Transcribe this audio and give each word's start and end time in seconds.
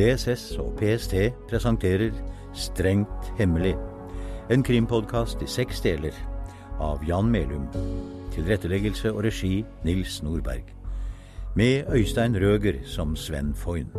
DSS 0.00 0.56
og 0.58 0.78
PST 0.78 1.14
presenterer 1.48 2.14
Strengt 2.54 3.32
hemmelig. 3.38 3.74
En 4.50 4.62
krimpodkast 4.64 5.42
i 5.44 5.48
seks 5.50 5.82
deler 5.84 6.16
av 6.80 7.04
Jan 7.06 7.28
Melum. 7.28 7.66
Tilretteleggelse 8.32 9.12
og 9.12 9.26
regi 9.28 9.60
Nils 9.84 10.22
Nordberg. 10.24 10.64
Med 11.54 11.92
Øystein 11.92 12.40
Røger 12.40 12.80
som 12.84 13.12
Sven 13.16 13.52
Foyn. 13.54 13.92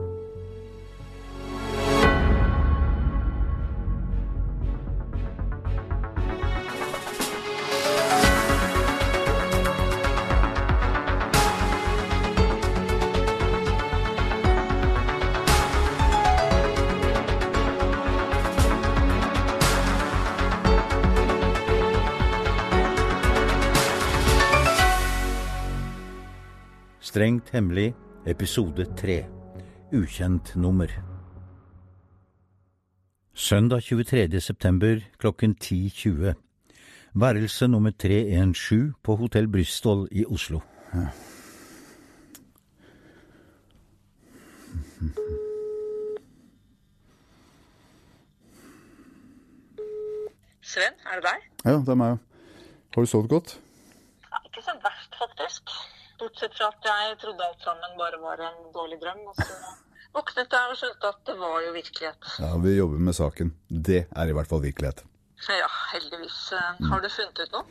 Strengt 27.12 27.50
hemmelig, 27.52 27.90
episode 28.26 28.86
tre. 28.96 29.26
Ukjent 29.92 30.56
nummer. 30.56 30.88
Søndag 33.34 33.84
23. 33.84 34.42
september 34.42 35.02
klokken 35.20 35.56
10.20. 35.64 36.34
Værelse 37.14 37.68
nummer 37.68 37.92
317 37.92 38.94
på 39.04 39.16
Hotell 39.16 39.52
Brystol 39.52 40.08
i 40.12 40.26
Oslo. 40.26 40.60
Sven, 50.64 50.96
er 51.06 51.16
det 51.20 51.24
deg? 51.28 51.50
Ja, 51.66 51.72
det 51.72 51.90
er 51.90 52.04
meg. 52.06 52.18
Har 52.96 53.02
du 53.02 53.06
sovet 53.06 53.30
godt? 53.30 53.60
Ja, 54.32 54.46
ikke 54.48 54.64
så 54.64 54.80
verst, 54.88 55.20
faktisk. 55.20 55.76
Bortsett 56.22 56.54
fra 56.58 56.68
at 56.70 56.90
jeg 56.92 57.16
trodde 57.24 57.48
alt 57.48 57.64
sammen 57.66 57.96
bare 58.00 58.20
var 58.22 58.44
en 58.46 58.60
dårlig 58.76 59.00
drøm. 59.02 59.24
Og 59.32 59.40
så 59.40 59.56
våknet 60.14 60.54
jeg 60.58 60.74
og 60.74 60.78
skjønte 60.82 61.10
at 61.16 61.24
det 61.30 61.38
var 61.40 61.58
jo 61.66 61.72
virkelighet. 61.78 62.30
Ja, 62.44 62.52
vi 62.62 62.76
jobber 62.78 63.02
med 63.08 63.18
saken. 63.18 63.56
Det 63.90 64.04
er 64.06 64.30
i 64.30 64.36
hvert 64.38 64.52
fall 64.52 64.62
virkelighet. 64.66 65.02
Ja, 65.50 65.70
heldigvis. 65.96 66.38
Eh, 66.54 66.86
Har 66.92 67.02
du 67.02 67.10
funnet 67.10 67.42
ut 67.42 67.56
noe? 67.56 67.66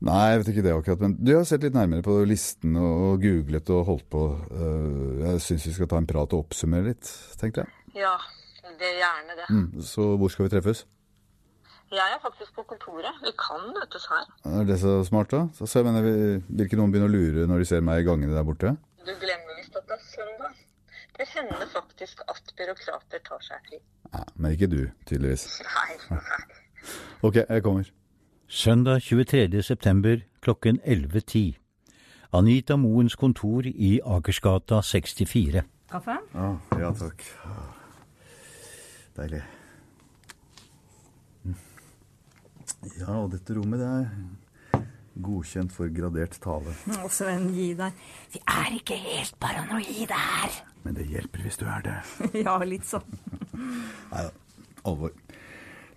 Nei, 0.00 0.20
jeg 0.30 0.40
vet 0.40 0.50
ikke 0.54 0.62
det 0.64 0.72
akkurat, 0.72 1.02
men 1.04 1.16
du 1.20 1.34
har 1.34 1.42
sett 1.44 1.64
litt 1.66 1.74
nærmere 1.76 2.04
på 2.06 2.14
listen 2.28 2.76
og, 2.80 2.92
og 3.08 3.24
googlet 3.26 3.72
og 3.74 3.82
holdt 3.90 4.06
på. 4.12 4.22
Uh, 4.48 5.18
jeg 5.26 5.42
syns 5.44 5.66
vi 5.68 5.74
skal 5.76 5.90
ta 5.90 5.98
en 6.00 6.08
prat 6.08 6.32
og 6.32 6.46
oppsummere 6.46 6.86
litt, 6.86 7.10
tenkte 7.42 7.66
jeg. 7.66 8.00
Ja, 8.06 8.14
det 8.80 8.94
er 8.94 8.96
gjerne 9.02 9.36
det. 9.42 9.48
Mm, 9.52 9.82
så 9.84 10.06
hvor 10.16 10.32
skal 10.32 10.46
vi 10.46 10.54
treffes? 10.54 10.86
Jeg 11.90 12.06
er 12.14 12.20
faktisk 12.22 12.54
på 12.54 12.62
kontoret. 12.70 13.16
Vi 13.24 13.32
kan 13.38 13.64
møtes 13.74 14.04
her. 14.10 14.26
Er 14.46 14.64
det 14.68 14.76
så 14.80 14.92
smart, 15.04 15.30
da? 15.34 15.40
Så, 15.54 15.66
så 15.66 15.80
jeg 15.80 15.88
mener, 15.88 16.02
Vil 16.48 16.66
ikke 16.66 16.78
noen 16.78 16.92
begynne 16.94 17.08
å 17.10 17.14
lure 17.14 17.46
når 17.50 17.64
de 17.64 17.68
ser 17.70 17.82
meg 17.86 18.02
i 18.02 18.06
gangene 18.06 18.36
der 18.36 18.46
borte? 18.46 18.76
Du 19.02 19.10
glemmer 19.18 19.58
visst 19.58 19.74
at 19.80 19.88
det 19.90 19.96
er 19.98 20.04
søndag. 20.06 20.60
Det 21.18 21.26
hender 21.34 21.66
faktisk 21.72 22.22
at 22.30 22.52
byråkrater 22.56 23.24
tar 23.26 23.42
seg 23.44 23.66
fri. 23.66 23.80
Nei, 24.14 24.26
men 24.36 24.54
ikke 24.54 24.70
du, 24.70 24.80
tydeligvis. 25.10 25.48
Nei, 25.66 25.98
nei. 26.14 26.20
Ok, 27.26 27.36
jeg 27.42 27.62
kommer. 27.62 27.90
Søndag 28.48 29.02
23. 29.04 29.62
september 29.62 30.22
klokken 30.42 30.78
11.10. 30.86 31.58
Anita 32.32 32.76
Moens 32.76 33.14
kontor 33.18 33.66
i 33.66 33.98
Akersgata 34.06 34.80
64. 34.82 35.62
Kaffe? 35.90 36.16
Ja, 36.34 36.48
ja, 36.78 36.90
takk. 36.94 37.24
Deilig. 39.18 39.42
Mm. 41.44 41.56
Ja, 42.98 43.20
og 43.20 43.30
dette 43.34 43.54
rommet 43.56 43.82
det 43.82 43.88
er 43.88 44.84
godkjent 45.20 45.72
for 45.74 45.90
gradert 45.92 46.38
tale. 46.42 46.72
Og 47.02 47.10
Sven, 47.12 47.50
gi 47.54 47.72
deg. 47.78 47.96
Vi 48.32 48.40
er 48.48 48.76
ikke 48.78 48.96
helt 49.00 49.36
paranoide 49.42 50.16
her. 50.16 50.60
Men 50.84 50.96
det 50.96 51.08
hjelper 51.10 51.44
hvis 51.44 51.60
du 51.60 51.66
er 51.68 51.84
det. 51.84 51.98
ja, 52.46 52.56
litt 52.64 52.88
sånn. 52.88 53.20
Nei 54.12 54.24
da, 54.26 54.32
alvor. 54.88 55.12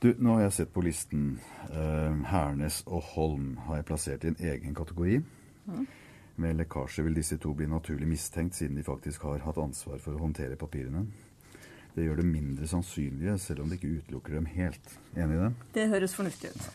Du, 0.04 0.10
nå 0.20 0.36
har 0.36 0.50
jeg 0.50 0.56
sett 0.58 0.74
på 0.76 0.84
listen. 0.84 1.38
Uh, 1.72 2.20
Hernes 2.28 2.82
og 2.90 3.14
Holm 3.14 3.54
har 3.70 3.80
jeg 3.80 3.88
plassert 3.88 4.26
i 4.26 4.34
en 4.34 4.42
egen 4.52 4.76
kategori. 4.76 5.22
Med 6.44 6.58
lekkasje 6.60 7.06
vil 7.06 7.16
disse 7.16 7.38
to 7.40 7.54
bli 7.56 7.70
naturlig 7.72 8.10
mistenkt, 8.10 8.58
siden 8.58 8.76
de 8.76 8.84
faktisk 8.84 9.24
har 9.30 9.46
hatt 9.46 9.62
ansvar 9.62 10.02
for 10.04 10.18
å 10.18 10.26
håndtere 10.26 10.60
papirene. 10.60 11.06
Det 11.96 12.06
gjør 12.08 12.16
det 12.22 12.26
mindre 12.26 12.68
sannsynlige, 12.68 13.38
selv 13.38 13.62
om 13.64 13.70
det 13.70 13.78
ikke 13.80 14.00
utelukker 14.02 14.34
dem 14.40 14.46
helt. 14.50 14.96
Enig 15.16 15.36
i 15.38 15.42
det? 15.44 15.52
Det 15.76 15.90
høres 15.92 16.16
fornuftig 16.18 16.50
ut. 16.56 16.70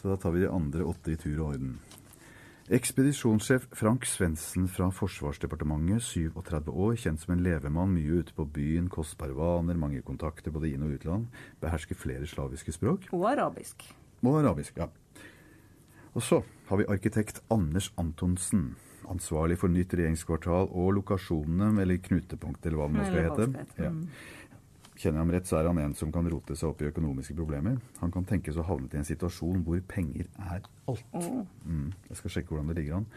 Så 0.00 0.08
da 0.10 0.16
tar 0.18 0.32
vi 0.34 0.40
de 0.42 0.50
andre 0.50 0.82
åtte 0.90 1.12
i 1.14 1.16
tur 1.20 1.36
og 1.44 1.52
orden. 1.52 1.76
Ekspedisjonssjef 2.72 3.66
Frank 3.76 4.06
Svendsen 4.06 4.68
fra 4.70 4.86
Forsvarsdepartementet, 4.94 6.02
37 6.06 6.70
år, 6.72 6.94
kjent 7.02 7.20
som 7.20 7.34
en 7.34 7.42
levemann, 7.44 7.90
mye 7.94 8.20
ute 8.22 8.34
på 8.34 8.46
byen, 8.54 8.86
kostbare 8.88 9.34
vaner, 9.36 9.76
mange 9.78 10.00
kontakter 10.06 10.54
både 10.54 10.70
inn- 10.72 10.84
og 10.86 10.94
utland, 10.96 11.26
behersker 11.60 11.98
flere 11.98 12.26
slaviske 12.26 12.72
språk, 12.72 13.08
Og 13.12 13.26
arabisk. 13.32 13.82
og 14.22 14.38
arabisk, 14.40 14.76
ja. 14.78 14.86
Og 16.14 16.22
så 16.22 16.42
har 16.68 16.76
vi 16.76 16.84
arkitekt 16.88 17.42
Anders 17.50 17.92
Antonsen, 17.98 18.76
ansvarlig 19.10 19.58
for 19.60 19.72
nytt 19.72 19.96
regjeringskvartal 19.98 20.70
og 20.70 20.92
lokasjonene, 20.98 21.72
eller 21.82 22.00
knutepunkt, 22.04 22.66
eller 22.66 22.80
hva 22.80 22.88
det 22.90 22.98
nå 22.98 23.08
skal 23.08 23.28
hete. 23.28 23.66
Ja. 23.82 23.92
Kjenner 24.92 25.18
jeg 25.18 25.24
ham 25.24 25.32
rett, 25.34 25.48
så 25.48 25.58
er 25.58 25.66
han 25.66 25.80
en 25.82 25.94
som 25.98 26.12
kan 26.14 26.28
rote 26.30 26.54
seg 26.58 26.68
opp 26.68 26.82
i 26.84 26.90
økonomiske 26.90 27.34
problemer. 27.34 27.80
Han 28.02 28.12
kan 28.14 28.26
tenkes 28.28 28.58
å 28.60 28.66
havnet 28.68 28.92
i 28.94 29.00
en 29.00 29.08
situasjon 29.08 29.64
hvor 29.66 29.80
penger 29.90 30.28
er 30.38 30.60
alt. 30.92 31.16
Mm. 31.64 31.88
Jeg 32.10 32.20
skal 32.20 32.36
sjekke 32.36 32.54
hvordan 32.54 32.70
det 32.70 32.78
ligger 32.78 33.00
an. 33.00 33.08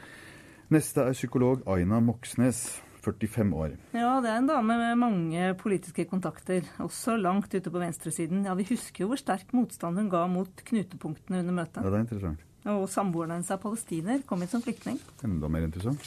Neste 0.73 1.03
er 1.05 1.13
psykolog 1.13 1.61
Aina 1.69 1.99
Moxnes, 2.01 2.63
45 3.05 3.53
år. 3.53 3.75
Ja, 3.93 4.15
det 4.23 4.31
er 4.31 4.39
en 4.39 4.49
dame 4.49 4.79
med 4.79 4.97
mange 4.97 5.51
politiske 5.61 6.07
kontakter, 6.09 6.65
også 6.81 7.19
langt 7.21 7.53
ute 7.53 7.69
på 7.69 7.81
venstresiden. 7.83 8.47
Ja, 8.49 8.55
Vi 8.57 8.65
husker 8.71 9.05
jo 9.05 9.11
hvor 9.11 9.21
sterk 9.21 9.53
motstand 9.53 10.01
hun 10.01 10.09
ga 10.09 10.25
mot 10.31 10.65
knutepunktene 10.65 11.43
under 11.43 11.59
møtet. 11.61 11.83
Ja, 11.83 11.91
det 11.91 11.99
er 11.99 12.05
interessant. 12.07 12.51
Og 12.73 12.87
samboeren 12.89 13.35
hennes 13.35 13.49
er 13.53 13.61
palestiner, 13.61 14.21
kom 14.25 14.41
hit 14.41 14.53
som 14.53 14.63
flyktning. 14.65 14.97
Enda 15.25 15.49
mer 15.51 15.67
interessant. 15.67 16.05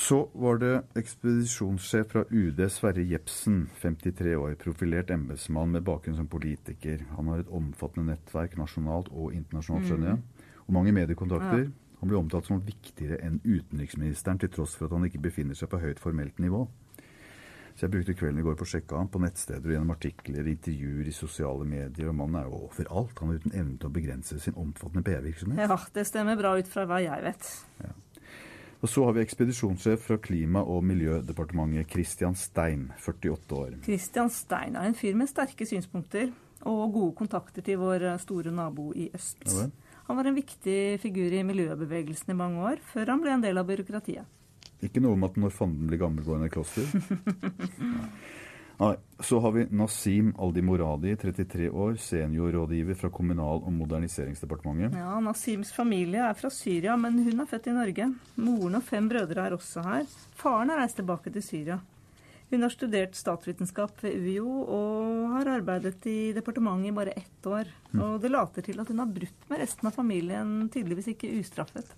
Så 0.00 0.22
var 0.32 0.56
det 0.62 0.72
ekspedisjonssjef 0.96 2.06
fra 2.08 2.22
UD, 2.30 2.60
Sverre 2.72 3.02
Jepsen, 3.04 3.66
53 3.82 4.36
år, 4.38 4.54
profilert 4.62 5.10
embetsmann 5.12 5.74
med 5.74 5.84
bakgrunn 5.84 6.16
som 6.16 6.30
politiker. 6.30 7.02
Han 7.18 7.28
har 7.28 7.42
et 7.42 7.50
omfattende 7.52 8.14
nettverk 8.14 8.56
nasjonalt 8.56 9.10
og 9.12 9.34
internasjonalt, 9.36 9.90
skjønner 9.90 10.12
jeg, 10.14 10.46
og 10.64 10.76
mange 10.78 10.94
mediekontakter. 10.96 11.66
Han 12.00 12.08
ble 12.08 12.16
omtalt 12.16 12.48
som 12.48 12.62
viktigere 12.64 13.18
enn 13.26 13.42
utenriksministeren, 13.44 14.40
til 14.40 14.54
tross 14.54 14.78
for 14.78 14.88
at 14.88 14.96
han 14.96 15.04
ikke 15.10 15.20
befinner 15.26 15.58
seg 15.58 15.68
på 15.68 15.82
høyt 15.82 16.00
formelt 16.00 16.40
nivå. 16.40 16.62
Så 17.74 17.86
jeg 17.86 17.94
brukte 17.94 18.14
kvelden 18.18 18.42
i 18.42 18.44
går 18.44 18.58
på 18.60 18.66
å 18.66 18.70
sjekke 18.72 18.98
ham 18.98 19.08
på 19.12 19.22
nettsteder 19.22 19.64
og 19.64 19.74
gjennom 19.74 19.94
artikler, 19.94 20.50
intervjuer 20.52 21.08
i 21.08 21.14
sosiale 21.16 21.64
medier, 21.68 22.10
og 22.10 22.18
mannen 22.18 22.42
er 22.42 22.50
jo 22.50 22.62
overalt. 22.66 23.22
Han 23.22 23.32
er 23.32 23.40
uten 23.40 23.56
evne 23.56 23.78
til 23.80 23.88
å 23.88 23.94
begrense 23.94 24.38
sin 24.42 24.58
omfattende 24.60 25.04
PR-virksomhet. 25.06 25.64
Ja, 25.64 25.78
det 25.94 26.06
stemmer 26.10 26.38
bra 26.40 26.56
ut 26.58 26.70
fra 26.70 26.86
hva 26.90 27.00
jeg 27.04 27.24
vet. 27.24 27.50
Og 28.80 28.88
så 28.88 29.04
har 29.04 29.12
vi 29.16 29.20
ekspedisjonssjef 29.20 30.06
fra 30.08 30.16
Klima- 30.24 30.62
og 30.64 30.84
miljødepartementet, 30.88 31.90
Christian 31.92 32.36
Stein, 32.36 32.86
48 32.96 33.56
år. 33.56 33.74
Christian 33.84 34.32
Stein 34.32 34.76
er 34.76 34.88
en 34.88 34.96
fyr 34.96 35.18
med 35.20 35.28
sterke 35.28 35.68
synspunkter 35.68 36.30
og 36.68 36.92
gode 36.92 37.14
kontakter 37.18 37.64
til 37.64 37.80
vår 37.80 38.06
store 38.20 38.52
nabo 38.52 38.90
i 38.96 39.10
øst. 39.16 39.44
Ja. 39.44 39.68
Han 40.08 40.16
var 40.16 40.26
en 40.26 40.34
viktig 40.34 40.98
figur 41.00 41.32
i 41.32 41.44
miljøbevegelsen 41.46 42.32
i 42.32 42.36
mange 42.36 42.64
år, 42.72 42.80
før 42.82 43.12
han 43.12 43.20
ble 43.22 43.36
en 43.36 43.44
del 43.44 43.60
av 43.60 43.68
byråkratiet. 43.68 44.39
Ikke 44.86 45.02
noe 45.04 45.16
om 45.16 45.26
at 45.28 45.36
når 45.40 45.52
fanden 45.52 45.90
blir 45.90 46.00
gammel, 46.00 46.24
går 46.24 46.40
han 46.40 46.48
i 46.48 46.52
kloster. 46.52 46.86
Nei. 48.80 48.94
Så 49.20 49.36
har 49.44 49.52
vi 49.52 49.66
Nasim 49.76 50.30
Aldi-Moradi, 50.40 51.12
33 51.20 51.68
år, 51.68 51.98
seniorrådgiver 52.00 52.96
fra 52.96 53.10
Kommunal- 53.12 53.60
og 53.60 53.74
moderniseringsdepartementet. 53.76 54.96
Ja, 54.96 55.18
Nasims 55.20 55.72
familie 55.76 56.22
er 56.24 56.38
fra 56.38 56.48
Syria, 56.50 56.96
men 56.96 57.18
hun 57.26 57.44
er 57.44 57.50
født 57.50 57.68
i 57.68 57.76
Norge. 57.76 58.08
Moren 58.40 58.80
og 58.80 58.86
fem 58.88 59.10
brødre 59.12 59.44
er 59.44 59.56
også 59.58 59.84
her. 59.84 60.08
Faren 60.40 60.72
har 60.72 60.80
reist 60.80 60.96
tilbake 60.96 61.32
til 61.34 61.44
Syria. 61.44 61.76
Hun 62.50 62.64
har 62.64 62.72
studert 62.72 63.14
statsvitenskap 63.14 64.00
ved 64.02 64.16
UiO 64.16 64.48
og 64.64 65.36
har 65.36 65.52
arbeidet 65.60 66.00
i 66.10 66.32
departementet 66.34 66.88
i 66.88 66.96
bare 66.96 67.12
ett 67.20 67.46
år. 67.46 67.68
Og 68.00 68.16
det 68.24 68.32
later 68.32 68.64
til 68.64 68.80
at 68.80 68.88
hun 68.88 69.04
har 69.04 69.12
brutt 69.12 69.50
med 69.52 69.60
resten 69.60 69.86
av 69.86 69.94
familien, 69.94 70.70
tydeligvis 70.72 71.12
ikke 71.12 71.36
ustraffet. 71.36 71.92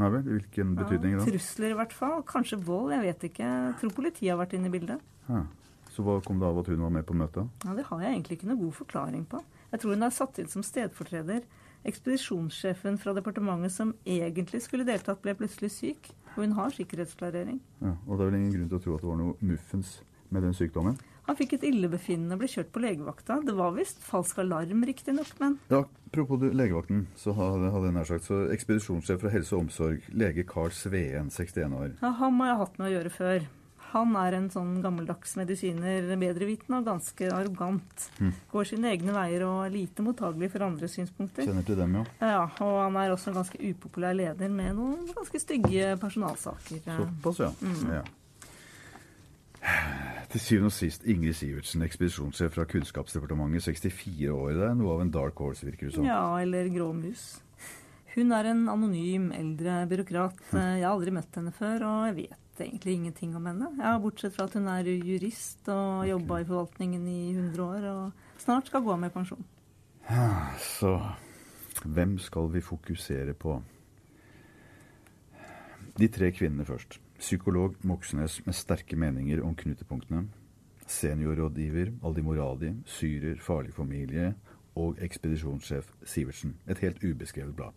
Nei 0.00 0.08
vel, 0.14 0.26
i 0.26 0.36
hvilken 0.38 0.74
betydning 0.78 1.18
da? 1.18 1.24
trusler 1.28 1.74
i 1.74 1.78
hvert 1.78 1.92
fall. 1.92 2.22
Kanskje 2.28 2.56
vold, 2.64 2.92
jeg 2.94 3.04
vet 3.04 3.24
ikke. 3.30 3.44
Jeg 3.44 3.74
tror 3.82 3.96
politiet 3.96 4.30
har 4.32 4.38
vært 4.40 4.54
inne 4.56 4.70
i 4.70 4.74
bildet. 4.74 5.02
Ja. 5.28 5.44
Så 5.90 6.04
hva 6.06 6.20
kom 6.24 6.38
det 6.40 6.46
av 6.46 6.60
at 6.62 6.68
hun 6.70 6.80
var 6.86 6.92
med 6.94 7.04
på 7.08 7.16
møtet? 7.18 7.48
Ja, 7.66 7.74
Det 7.74 7.84
har 7.88 8.00
jeg 8.04 8.14
egentlig 8.14 8.38
ikke 8.38 8.48
noe 8.48 8.60
god 8.62 8.76
forklaring 8.78 9.24
på. 9.28 9.40
Jeg 9.72 9.80
tror 9.82 9.94
hun 9.94 10.06
er 10.06 10.14
satt 10.14 10.38
inn 10.38 10.48
som 10.48 10.62
stedfortreder. 10.64 11.42
Ekspedisjonssjefen 11.90 12.98
fra 13.00 13.12
departementet 13.16 13.72
som 13.74 13.92
egentlig 14.06 14.62
skulle 14.64 14.86
deltatt, 14.88 15.20
ble 15.24 15.34
plutselig 15.38 15.70
syk. 15.74 16.10
Og 16.36 16.44
hun 16.44 16.52
har 16.56 16.70
sikkerhetsklarering. 16.74 17.58
Ja, 17.82 17.96
og 18.06 18.16
det 18.16 18.24
er 18.24 18.30
vel 18.30 18.38
ingen 18.38 18.52
grunn 18.54 18.68
til 18.70 18.78
å 18.78 18.82
tro 18.84 18.94
at 18.96 19.02
det 19.04 19.10
var 19.10 19.18
noe 19.20 19.34
muffens 19.42 19.96
med 20.30 20.46
den 20.46 20.54
sykdommen? 20.54 20.96
Han 21.30 21.38
fikk 21.38 21.52
et 21.54 21.64
illebefinnende 21.68 22.34
og 22.34 22.40
ble 22.42 22.48
kjørt 22.50 22.72
på 22.74 22.80
legevakta. 22.82 23.36
Det 23.46 23.52
var 23.54 23.70
visst 23.76 24.00
falsk 24.02 24.40
alarm, 24.42 24.82
riktignok, 24.88 25.30
men 25.38 25.60
Ja, 25.70 25.84
Apropos 26.10 26.42
legevakten, 26.42 27.04
så 27.14 27.30
hadde, 27.38 27.68
jeg 27.70 27.94
nær 27.94 28.08
sagt, 28.08 28.24
så 28.26 28.40
ekspedisjonssjef 28.50 29.20
fra 29.22 29.30
Helse 29.30 29.54
og 29.54 29.60
Omsorg, 29.68 30.08
lege 30.10 30.42
Carl 30.42 30.72
Sveen, 30.74 31.30
61 31.30 31.76
år. 31.78 31.92
ja, 32.02 32.10
Han 32.18 32.40
har 32.42 32.50
jeg 32.50 32.58
hatt 32.64 32.80
med 32.80 32.88
å 32.88 32.90
gjøre 32.96 33.12
før. 33.14 33.46
Han 33.92 34.16
er 34.18 34.36
en 34.40 34.50
sånn 34.50 34.74
gammeldags 34.82 35.36
medisiner, 35.38 36.10
bedrevitende 36.18 36.82
og 36.82 36.90
ganske 36.90 37.30
arrogant. 37.30 38.10
Går 38.50 38.70
sine 38.72 38.90
egne 38.90 39.14
veier 39.14 39.46
og 39.46 39.64
er 39.68 39.74
lite 39.74 40.02
mottagelig 40.02 40.50
for 40.50 40.66
andres 40.66 40.98
synspunkter. 40.98 41.46
Kjenner 41.46 41.66
til 41.66 41.78
dem, 41.78 41.94
ja. 42.00 42.04
Ja, 42.18 42.44
og 42.58 42.76
han 42.88 42.98
er 42.98 43.14
også 43.14 43.30
en 43.30 43.38
ganske 43.38 43.62
upopulær 43.70 44.18
leder 44.18 44.50
med 44.50 44.74
noen 44.82 45.06
ganske 45.14 45.38
stygge 45.46 45.94
personalsaker. 46.02 46.82
Såpass, 46.90 47.38
ja. 47.46 47.54
ja. 48.02 48.06
Til 50.30 50.40
syvende 50.40 50.70
og 50.70 50.74
sist 50.76 51.06
Ingrid 51.10 51.34
Sivertsen, 51.34 51.82
ekspedisjonssjef 51.82 52.52
fra 52.54 52.64
Kunnskapsdepartementet, 52.70 53.64
64 53.66 54.28
år. 54.30 54.52
Det 54.54 54.66
er 54.68 54.76
noe 54.78 54.92
av 54.94 55.00
en 55.02 55.10
dark 55.10 55.40
horse, 55.42 55.66
virker 55.66 55.88
det 55.88 55.96
som. 55.96 56.06
Ja, 56.06 56.22
eller 56.38 56.68
grå 56.70 56.92
mus. 56.94 57.40
Hun 58.14 58.30
er 58.34 58.50
en 58.52 58.62
anonym, 58.70 59.32
eldre 59.34 59.80
byråkrat. 59.90 60.38
Jeg 60.54 60.84
har 60.84 60.92
aldri 60.92 61.14
møtt 61.14 61.34
henne 61.38 61.50
før, 61.54 61.82
og 61.86 62.06
jeg 62.08 62.16
vet 62.20 62.62
egentlig 62.62 62.94
ingenting 63.00 63.34
om 63.38 63.50
henne. 63.50 63.72
Ja, 63.80 63.96
Bortsett 64.02 64.36
fra 64.36 64.46
at 64.46 64.54
hun 64.58 64.70
er 64.70 64.86
jurist 64.86 65.66
og 65.70 66.06
jobba 66.06 66.40
i 66.42 66.46
forvaltningen 66.46 67.10
i 67.10 67.20
100 67.34 67.66
år, 67.66 67.90
og 67.90 68.42
snart 68.42 68.70
skal 68.70 68.86
gå 68.86 68.94
av 68.94 69.02
med 69.02 69.14
pensjon. 69.14 69.42
Så 70.78 70.94
hvem 71.86 72.18
skal 72.22 72.50
vi 72.54 72.62
fokusere 72.62 73.34
på? 73.34 73.58
De 75.98 76.08
tre 76.10 76.30
kvinnene 76.34 76.66
først. 76.66 77.00
Psykolog 77.20 77.74
Moxnes 77.84 78.38
med 78.46 78.56
sterke 78.56 78.96
meninger 78.96 79.42
om 79.44 79.52
knutepunktene. 79.54 80.22
Seniorrådgiver 80.88 81.90
Aldi 82.02 82.22
Moradi, 82.24 82.70
syrer 82.88 83.36
Farlig 83.44 83.74
familie 83.76 84.30
og 84.80 84.96
ekspedisjonssjef 85.04 85.90
Sivertsen. 86.08 86.54
Et 86.64 86.80
helt 86.80 87.04
ubeskrevet 87.04 87.52
blad. 87.56 87.76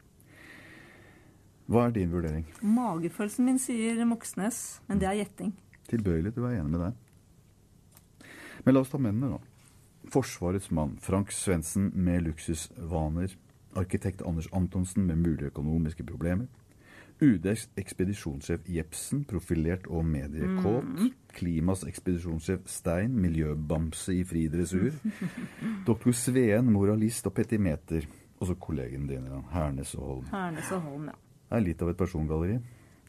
Hva 1.67 1.89
er 1.89 1.91
din 1.97 2.15
vurdering? 2.15 2.47
Magefølelsen 2.63 3.45
min 3.49 3.59
sier 3.59 3.99
Moxnes, 4.07 4.79
men 4.87 5.03
det 5.03 5.11
er 5.11 5.19
gjetting. 5.19 5.51
Tilbøyelig 5.91 6.31
til 6.31 6.45
å 6.45 6.47
være 6.47 6.63
enig 6.63 6.71
med 6.77 6.85
deg. 6.87 8.31
Men 8.63 8.77
la 8.77 8.85
oss 8.85 8.95
ta 8.95 9.01
mennene, 9.01 9.35
da. 9.35 10.09
Forsvarets 10.13 10.71
mann 10.71 10.95
Frank 11.03 11.35
Svendsen 11.35 11.91
med 11.95 12.29
luksusvaner. 12.29 13.35
Arkitekt 13.75 14.23
Anders 14.23 14.47
Antonsen 14.55 15.03
med 15.09 15.19
mulige 15.19 15.51
økonomiske 15.51 16.07
problemer. 16.07 16.47
UDs 17.23 17.69
ekspedisjonssjef 17.79 18.67
Jepsen, 18.67 19.23
profilert 19.29 19.87
og 19.87 20.03
mediekåt. 20.05 21.05
Klimas 21.33 21.85
ekspedisjonssjef 21.87 22.67
Stein, 22.69 23.15
miljøbamse 23.23 24.15
i 24.17 24.23
fri 24.27 24.45
dressur. 24.51 24.91
Doktor 25.87 26.15
Sveen, 26.17 26.71
moralist 26.73 27.29
og 27.29 27.35
petimeter. 27.37 28.07
Og 28.41 28.49
så 28.49 28.57
kollegene 28.59 29.07
dine, 29.07 29.41
Hernes 29.53 29.95
og 29.95 30.07
Holm. 30.07 30.29
Hernes 30.33 30.71
og 30.75 30.87
Holm, 30.89 31.09
ja. 31.13 31.19
Det 31.47 31.59
er 31.59 31.67
litt 31.67 31.81
av 31.85 31.91
et 31.93 31.99
persongalleri. 31.99 32.59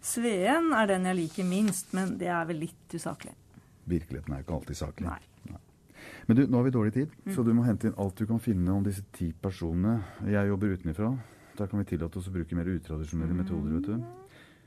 Sveen 0.05 0.73
er 0.77 0.91
den 0.91 1.09
jeg 1.09 1.21
liker 1.23 1.47
minst, 1.49 1.95
men 1.97 2.19
det 2.21 2.29
er 2.29 2.45
vel 2.47 2.61
litt 2.67 2.95
usaklig. 2.95 3.33
Virkeligheten 3.89 4.37
er 4.37 4.45
ikke 4.45 4.59
alltid 4.59 4.79
saklig. 4.79 5.09
Nei. 5.09 5.23
Men 6.29 6.37
du, 6.37 6.43
nå 6.49 6.59
har 6.59 6.67
vi 6.67 6.73
dårlig 6.73 6.93
tid, 6.93 7.13
så 7.35 7.43
du 7.45 7.53
må 7.57 7.65
hente 7.65 7.89
inn 7.89 7.97
alt 8.01 8.19
du 8.21 8.27
kan 8.29 8.41
finne 8.43 8.73
om 8.73 8.85
disse 8.85 9.05
ti 9.17 9.31
personene. 9.33 9.99
Jeg 10.29 10.51
jobber 10.51 10.77
utenfra. 10.77 11.11
Der 11.59 11.67
kan 11.71 11.79
vi 11.79 11.85
tillate 11.93 12.19
oss 12.19 12.29
å 12.29 12.35
bruke 12.35 12.57
mer 12.59 12.69
utradisjonelle 12.73 13.35
metoder, 13.37 13.77
vet 13.77 13.87
du. 13.87 13.95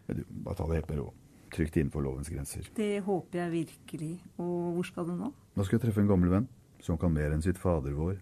Ja, 0.08 0.14
du, 0.16 0.22
bare 0.30 0.56
ta 0.56 0.68
det 0.70 0.80
helt 0.80 0.92
med 0.92 1.02
ro. 1.02 1.08
Trygt 1.52 1.78
innenfor 1.80 2.04
lovens 2.04 2.30
grenser. 2.32 2.68
Det 2.76 3.02
håper 3.04 3.42
jeg 3.42 3.52
virkelig. 3.52 4.14
Og 4.40 4.78
hvor 4.78 4.88
skal 4.88 5.08
du 5.08 5.16
nå? 5.16 5.32
Nå 5.32 5.66
skal 5.68 5.78
jeg 5.78 5.88
treffe 5.88 6.04
en 6.04 6.12
gammel 6.12 6.32
venn 6.32 6.48
som 6.84 7.00
kan 7.00 7.12
mer 7.12 7.34
enn 7.36 7.44
sitt 7.44 7.60
fader 7.60 7.96
vår. 7.98 8.16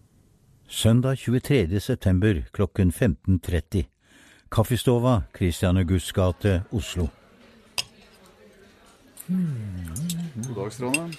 Søndag 0.65 1.21
23. 1.21 1.79
september 1.79 2.41
klokken 2.56 2.89
15.30. 2.89 3.85
Kaffestova, 4.50 5.23
Christian 5.35 5.77
Augusts 5.77 6.13
gate, 6.15 6.63
Oslo. 6.73 7.09
God 9.27 10.56
dag, 10.56 10.71
Stranda. 10.73 11.09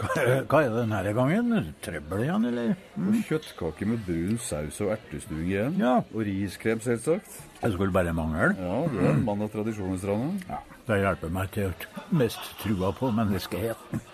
Hva 0.00 0.60
er 0.64 0.70
det 0.70 0.82
denne 0.82 1.12
gangen? 1.16 1.72
Trøbbel 1.84 2.24
igjen, 2.24 2.46
eller? 2.48 2.72
Mm. 2.96 3.20
Kjøttkake 3.28 3.88
med 3.88 4.02
brun 4.06 4.38
saus 4.40 4.80
og 4.84 4.94
ertestuing 4.94 5.48
igjen. 5.50 5.76
Ja. 5.80 5.98
Og 6.14 6.24
riskrem, 6.26 6.80
selvsagt. 6.84 7.38
Det 7.60 7.72
skulle 7.74 7.92
bare 7.94 8.14
mangle. 8.16 8.52
Ja, 8.56 8.78
du 8.88 8.98
er 9.02 9.10
en 9.12 9.24
mann 9.26 9.44
av 9.44 9.52
tradisjonen, 9.52 9.98
Stranda. 10.00 10.32
Ja, 10.48 10.60
det 10.88 11.00
hjelper 11.02 11.34
meg 11.36 11.52
til 11.56 11.68
å 11.68 12.04
mest 12.16 12.52
trua 12.62 12.92
på 12.96 13.12
menneskeheten. 13.14 14.04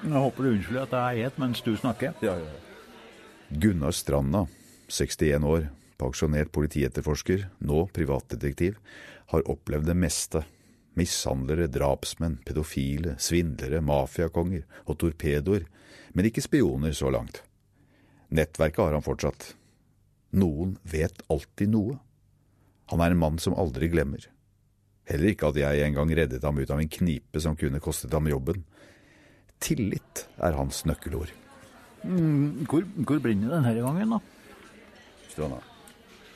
Jeg 0.00 0.16
håper 0.16 0.46
du 0.46 0.50
unnskylder 0.54 0.86
at 0.86 0.96
jeg 0.96 1.20
er 1.20 1.28
het 1.28 1.40
mens 1.40 1.60
du 1.62 1.74
snakker. 1.76 2.16
Ja, 2.24 2.34
ja. 2.40 2.54
Gunnar 3.50 3.94
Stranda, 3.94 4.46
61 4.90 5.46
år, 5.46 5.68
pensjonert 6.00 6.50
politietterforsker, 6.54 7.46
nå 7.66 7.84
privatdetektiv, 7.94 8.78
har 9.30 9.46
opplevd 9.50 9.90
det 9.92 9.98
meste. 9.98 10.42
Mishandlere, 10.98 11.68
drapsmenn, 11.70 12.40
pedofile, 12.46 13.14
svindlere, 13.22 13.82
mafiakonger 13.84 14.64
og 14.86 14.98
torpedoer, 15.00 15.66
men 16.12 16.26
ikke 16.26 16.42
spioner 16.44 16.94
så 16.96 17.12
langt. 17.14 17.44
Nettverket 18.34 18.82
har 18.84 18.96
han 18.96 19.06
fortsatt. 19.06 19.52
Noen 20.38 20.76
vet 20.86 21.22
alltid 21.30 21.72
noe. 21.72 21.96
Han 22.90 23.02
er 23.02 23.14
en 23.14 23.22
mann 23.22 23.38
som 23.42 23.56
aldri 23.58 23.90
glemmer. 23.90 24.26
Heller 25.10 25.32
ikke 25.32 25.50
at 25.50 25.58
jeg 25.58 25.82
en 25.86 25.96
gang 25.98 26.12
reddet 26.14 26.44
ham 26.46 26.58
ut 26.58 26.70
av 26.70 26.82
en 26.82 26.90
knipe 26.90 27.42
som 27.42 27.56
kunne 27.58 27.82
kostet 27.82 28.14
ham 28.14 28.28
jobben. 28.30 28.62
Tillit 29.62 30.26
er 30.38 30.58
hans 30.58 30.84
nøkkelord. 30.88 31.32
Hvor, 32.00 32.86
hvor 33.04 33.18
brenner 33.20 33.50
det 33.50 33.58
denne 33.58 33.82
gangen, 33.84 34.14
da? 34.14 34.20
Stranda, 35.30 35.58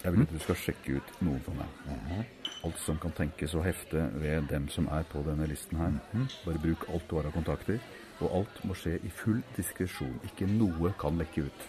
jeg 0.04 0.12
vil 0.12 0.22
at 0.26 0.32
du 0.34 0.40
skal 0.42 0.58
sjekke 0.60 0.96
ut 0.98 1.12
noen 1.24 1.40
for 1.44 1.56
meg. 1.56 2.32
Alt 2.64 2.80
som 2.80 2.98
kan 3.00 3.12
tenkes 3.16 3.54
å 3.56 3.62
hefte 3.64 4.02
ved 4.20 4.50
dem 4.50 4.66
som 4.72 4.88
er 4.92 5.06
på 5.08 5.22
denne 5.24 5.46
listen 5.48 5.78
her. 5.80 5.94
Bare 6.44 6.60
bruk 6.60 6.84
alt 6.92 7.06
du 7.08 7.14
har 7.16 7.28
av 7.28 7.36
kontakter, 7.36 7.80
og 8.20 8.34
alt 8.40 8.60
må 8.68 8.76
skje 8.76 8.98
i 9.00 9.12
full 9.12 9.40
diskresjon. 9.56 10.18
Ikke 10.28 10.48
noe 10.50 10.92
kan 11.00 11.16
lekke 11.20 11.46
ut. 11.48 11.64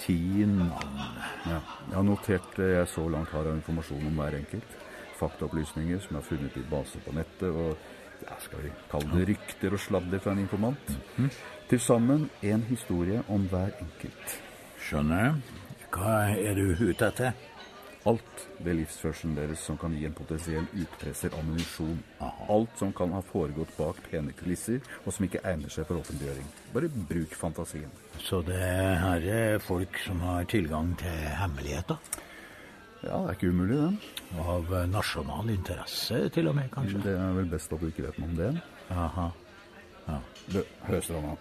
Ti 0.00 0.18
navn. 0.48 1.00
Ja. 1.48 1.62
Jeg 1.88 1.96
har 1.96 2.04
notert 2.06 2.52
det 2.60 2.68
jeg 2.74 2.92
så 2.92 3.06
langt 3.12 3.32
har 3.32 3.48
av 3.48 3.56
informasjon 3.56 4.04
om 4.10 4.20
hver 4.20 4.36
enkelt. 4.40 4.76
Faktaopplysninger 5.20 6.04
som 6.04 6.16
jeg 6.16 6.20
har 6.20 6.28
funnet 6.28 6.60
i 6.60 6.66
baser 6.70 7.04
på 7.04 7.16
nettet, 7.16 7.48
og 7.50 7.72
ja, 8.20 8.36
skal 8.44 8.66
vi 8.66 8.74
kalle 8.92 9.16
det 9.16 9.26
rykter 9.32 9.76
og 9.76 9.80
sladder 9.80 10.20
fra 10.20 10.36
en 10.36 10.44
informant. 10.44 10.92
Til 11.72 11.80
sammen 11.80 12.28
en 12.44 12.68
historie 12.68 13.24
om 13.32 13.48
hver 13.48 13.72
enkelt. 13.80 14.38
Skjønner. 14.80 15.40
Hva 15.90 16.30
er 16.38 16.54
du 16.54 16.70
ute 16.78 17.08
etter? 17.08 17.32
Alt 18.08 18.44
ved 18.64 18.78
livsførselen 18.78 19.34
deres 19.36 19.60
som 19.66 19.76
kan 19.76 19.92
gi 19.92 20.06
en 20.08 20.14
potensiell 20.16 20.64
utpresser 20.72 21.34
ammunisjon. 21.36 21.98
Alt 22.22 22.78
som 22.80 22.94
kan 22.96 23.12
ha 23.12 23.20
foregått 23.26 23.74
bak 23.76 23.98
pene 24.06 24.32
kulisser, 24.38 24.80
og 25.04 25.12
som 25.12 25.26
ikke 25.26 25.42
egner 25.44 25.72
seg 25.72 25.84
for 25.88 26.00
offentliggjøring. 26.00 26.46
Bare 26.72 26.88
bruk 27.10 27.34
fantasien. 27.36 27.92
Så 28.22 28.40
det 28.46 28.62
her 29.02 29.26
er 29.34 29.60
folk 29.60 30.00
som 30.06 30.22
har 30.24 30.48
tilgang 30.48 30.94
til 31.02 31.20
hemmeligheter? 31.42 32.00
Ja, 33.02 33.18
det 33.18 33.26
er 33.26 33.36
ikke 33.36 33.52
umulig, 33.52 33.82
det. 33.82 34.24
Av 34.40 34.74
nasjonal 34.94 35.52
interesse, 35.52 36.22
til 36.32 36.48
og 36.48 36.56
med, 36.56 36.72
kanskje? 36.72 37.04
Det 37.04 37.14
er 37.18 37.36
vel 37.36 37.52
best 37.52 37.72
at 37.72 37.80
du 37.80 37.90
ikke 37.90 38.08
vet 38.08 38.18
noe 38.20 38.32
om 38.32 38.40
det. 38.40 38.50
Aha. 38.92 39.30
Du, 40.50 40.60
hør, 40.88 41.00
Stranda. 41.04 41.36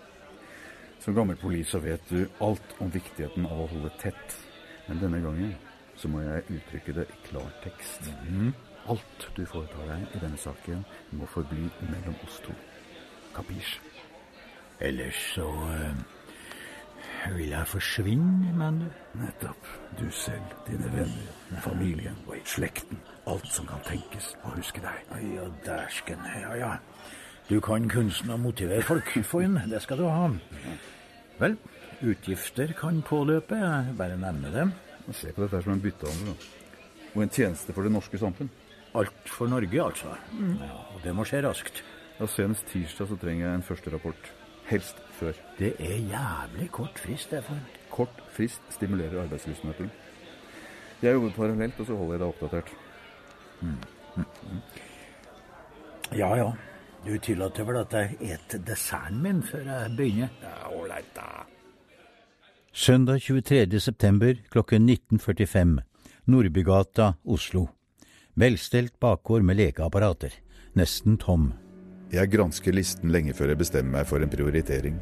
Som 1.00 1.16
gammel 1.16 1.38
polis 1.40 1.70
så 1.72 1.80
vet 1.80 2.10
du 2.10 2.28
alt 2.44 2.76
om 2.84 2.92
viktigheten 2.92 3.46
av 3.48 3.64
å 3.64 3.68
holde 3.72 3.92
tett. 4.02 4.36
Men 4.88 5.00
denne 5.00 5.22
gangen 5.24 5.54
så 6.00 6.12
må 6.12 6.22
jeg 6.24 6.58
uttrykke 6.58 6.96
det 7.00 7.06
i 7.08 7.20
klartekst. 7.30 8.10
Alt 8.90 9.28
du 9.36 9.44
foretar 9.46 9.88
deg 9.92 10.16
i 10.16 10.22
denne 10.24 10.40
saken, 10.40 10.84
må 11.16 11.28
forbli 11.30 11.68
mellom 11.88 12.16
oss 12.26 12.40
to. 12.46 12.56
Kapisj? 13.36 13.78
Ellers 14.80 15.20
så 15.36 15.46
øh, 15.48 17.36
vil 17.36 17.50
jeg 17.50 17.68
forsvinne, 17.68 18.70
du? 18.80 18.86
Nettopp. 19.20 19.72
Du 20.00 20.06
selv, 20.12 20.56
dine 20.68 20.92
venner, 20.94 21.60
familien, 21.64 22.16
slekten. 22.46 23.00
Alt 23.28 23.48
som 23.52 23.68
kan 23.68 23.84
tenkes 23.88 24.34
å 24.44 24.56
huske 24.56 24.82
deg. 24.84 25.04
Ja, 25.36 25.48
dæsken. 25.68 26.24
Ja, 26.42 26.56
ja. 26.60 26.72
Du 27.50 27.58
kan 27.66 27.88
kunsten 27.90 28.30
å 28.34 28.38
motivere 28.38 28.86
folk, 28.86 29.10
Foyn. 29.32 29.58
Det 29.72 29.82
skal 29.82 29.98
du 30.02 30.06
ha. 30.08 30.28
Vel, 31.40 31.56
utgifter 32.06 32.74
kan 32.78 33.02
påløpe. 33.06 33.58
Jeg 33.58 33.96
Bare 33.98 34.18
nevne 34.22 34.52
det. 34.54 34.68
Se 35.18 35.32
på 35.34 35.42
dette 35.46 35.64
som 35.66 35.74
en 35.74 35.82
byttehandel. 35.82 36.36
Og 37.16 37.24
en 37.26 37.32
tjeneste 37.34 37.74
for 37.74 37.82
det 37.88 37.94
norske 37.96 38.20
samfunn. 38.22 38.52
Alt 38.98 39.30
for 39.30 39.50
Norge, 39.50 39.82
altså. 39.82 40.12
Ja, 40.62 40.76
og 40.94 41.02
det 41.04 41.14
må 41.18 41.26
skje 41.26 41.42
raskt. 41.46 41.82
Ja, 42.20 42.28
Senest 42.30 42.68
tirsdag 42.70 43.10
så 43.10 43.18
trenger 43.22 43.48
jeg 43.48 43.56
en 43.60 43.66
første 43.66 43.94
rapport. 43.94 44.30
Helst 44.70 44.98
før. 45.18 45.34
Det 45.58 45.72
er 45.82 45.98
jævlig 46.12 46.68
kort 46.76 47.02
frist, 47.02 47.32
det, 47.34 47.42
for. 47.48 47.58
Kort 47.94 48.22
frist 48.36 48.62
stimulerer 48.76 49.24
arbeidslivsnøkkelen. 49.24 49.90
Jeg 51.02 51.16
jobber 51.16 51.34
parallelt, 51.38 51.80
og 51.82 51.88
så 51.88 51.98
holder 51.98 52.14
jeg 52.14 52.22
deg 52.22 52.30
oppdatert. 52.30 52.70
Ja 56.20 56.30
ja. 56.38 56.50
Du 57.06 57.16
tillater 57.24 57.64
vel 57.64 57.80
at 57.80 57.94
jeg 57.96 58.18
et 58.34 58.56
desserten 58.68 59.22
min 59.24 59.40
før 59.46 59.64
jeg 59.64 59.96
begynner? 59.98 60.34
Ja, 60.44 60.72
ålreit, 60.76 61.08
da. 61.16 61.46
Søndag 62.74 63.22
23. 63.24 63.80
september 63.80 64.36
klokken 64.52 64.90
19.45. 64.90 65.80
Nordbygata, 66.30 67.14
Oslo. 67.26 67.68
Velstelt 68.36 69.00
bakgård 69.00 69.44
med 69.44 69.58
lekeapparater. 69.58 70.36
Nesten 70.78 71.18
tom. 71.18 71.54
Jeg 72.12 72.30
gransker 72.34 72.76
listen 72.76 73.12
lenge 73.14 73.34
før 73.38 73.54
jeg 73.54 73.62
bestemmer 73.64 74.00
meg 74.00 74.10
for 74.10 74.22
en 74.22 74.32
prioritering. 74.32 75.00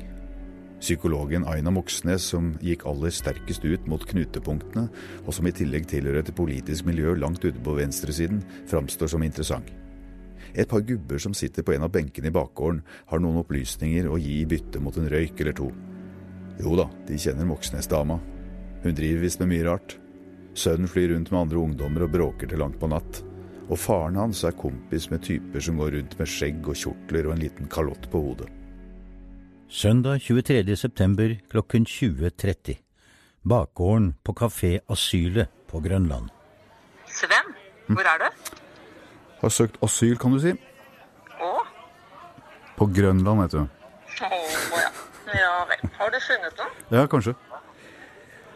Psykologen 0.77 1.47
Aina 1.49 1.73
Moxnes, 1.73 2.21
som 2.29 2.53
gikk 2.61 2.85
aller 2.85 3.13
sterkest 3.13 3.65
ut 3.65 3.87
mot 3.89 4.03
knutepunktene, 4.05 4.85
og 5.25 5.33
som 5.33 5.49
i 5.49 5.55
tillegg 5.55 5.89
tilhører 5.89 6.21
et 6.21 6.35
politisk 6.37 6.85
miljø 6.85 7.15
langt 7.17 7.41
ute 7.41 7.57
på 7.63 7.75
venstresiden, 7.79 8.43
framstår 8.69 9.15
som 9.15 9.25
interessant. 9.25 9.73
Et 10.53 10.67
par 10.69 10.83
gubber 10.87 11.21
som 11.21 11.35
sitter 11.37 11.65
på 11.65 11.73
en 11.75 11.85
av 11.87 11.93
benkene 11.93 12.31
i 12.31 12.35
bakgården, 12.35 12.81
har 13.11 13.21
noen 13.23 13.41
opplysninger 13.43 14.09
å 14.09 14.19
gi 14.21 14.41
i 14.41 14.49
bytte 14.49 14.81
mot 14.83 14.97
en 14.97 15.09
røyk 15.11 15.39
eller 15.43 15.55
to. 15.57 15.69
Jo 16.61 16.75
da, 16.79 16.87
de 17.07 17.19
kjenner 17.21 17.47
Moxnes-dama. 17.49 18.19
Hun 18.83 18.97
driver 18.97 19.25
visst 19.25 19.41
med 19.41 19.51
mye 19.53 19.65
rart. 19.67 19.97
Sønnen 20.57 20.89
flyr 20.89 21.11
rundt 21.13 21.31
med 21.31 21.41
andre 21.43 21.61
ungdommer 21.61 22.05
og 22.07 22.13
bråker 22.13 22.49
til 22.49 22.61
langt 22.63 22.79
på 22.81 22.89
natt. 22.89 23.21
Og 23.67 23.77
faren 23.77 24.17
hans 24.17 24.43
er 24.47 24.55
kompis 24.57 25.09
med 25.11 25.25
typer 25.27 25.61
som 25.63 25.77
går 25.77 25.97
rundt 25.97 26.15
med 26.19 26.31
skjegg 26.31 26.65
og 26.65 26.77
kjortler 26.79 27.27
og 27.27 27.35
en 27.35 27.43
liten 27.43 27.69
kalott 27.69 28.07
på 28.11 28.21
hodet. 28.23 28.47
Søndag 29.67 30.23
23. 30.23 30.63
september 30.79 31.35
klokken 31.51 31.85
20.30. 31.85 32.77
Bakgården 33.43 34.13
på 34.23 34.33
Kafé 34.33 34.77
Asylet 34.87 35.51
på 35.67 35.81
Grønland. 35.83 36.31
Sven, 37.11 37.51
hvor 37.91 38.07
er 38.07 38.23
du? 38.23 38.63
Har 39.41 39.53
søkt 39.53 39.77
asyl, 39.85 40.17
kan 40.19 40.33
du 40.33 40.39
si. 40.41 40.53
Å? 41.37 41.51
På 42.77 42.87
Grønland, 42.93 43.43
vet 43.45 43.57
du. 43.57 43.61
Å 44.25 44.79
ja. 44.81 44.89
Ja 45.37 45.51
vel. 45.69 45.83
Har 45.99 46.13
du 46.13 46.17
funnet 46.23 46.61
noe? 46.61 46.69
Ja, 46.93 47.03
kanskje. 47.11 47.35